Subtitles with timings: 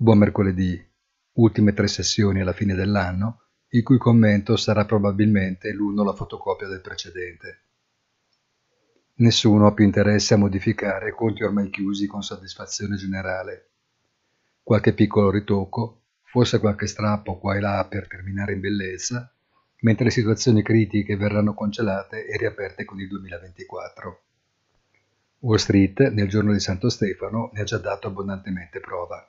[0.00, 0.80] Buon mercoledì,
[1.32, 6.80] ultime tre sessioni alla fine dell'anno, il cui commento sarà probabilmente l'uno la fotocopia del
[6.80, 7.62] precedente.
[9.14, 13.70] Nessuno ha più interesse a modificare conti ormai chiusi con soddisfazione generale.
[14.62, 19.34] Qualche piccolo ritocco, forse qualche strappo qua e là per terminare in bellezza,
[19.80, 24.22] mentre le situazioni critiche verranno congelate e riaperte con il 2024.
[25.40, 29.28] Wall Street, nel giorno di Santo Stefano, ne ha già dato abbondantemente prova.